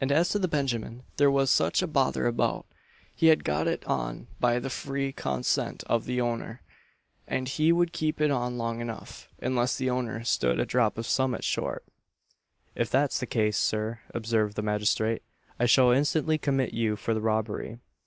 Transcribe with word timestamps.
And 0.00 0.10
as 0.10 0.30
to 0.30 0.38
the 0.38 0.48
benjamin 0.48 1.02
there 1.18 1.30
was 1.30 1.50
such 1.50 1.82
a 1.82 1.86
bother 1.86 2.26
about, 2.26 2.64
he 3.14 3.26
had 3.26 3.44
got 3.44 3.68
it 3.68 3.84
on 3.84 4.26
by 4.40 4.58
the 4.58 4.70
free 4.70 5.12
consent 5.12 5.84
of 5.88 6.06
the 6.06 6.22
owner, 6.22 6.62
and 7.26 7.46
he 7.46 7.70
would 7.70 7.92
keep 7.92 8.18
it 8.18 8.30
on 8.30 8.56
long 8.56 8.80
enough, 8.80 9.28
unless 9.42 9.76
the 9.76 9.90
owner 9.90 10.24
stood 10.24 10.58
a 10.58 10.64
drop 10.64 10.96
of 10.96 11.04
summut 11.06 11.44
short. 11.44 11.84
"If 12.74 12.88
that's 12.88 13.20
the 13.20 13.26
case, 13.26 13.58
Sir," 13.58 14.00
observed 14.14 14.56
the 14.56 14.62
magistrate, 14.62 15.20
"I 15.60 15.66
shall 15.66 15.90
instantly 15.90 16.38
commit 16.38 16.72
you 16.72 16.96
for 16.96 17.12
the 17.12 17.20
robbery." 17.20 17.78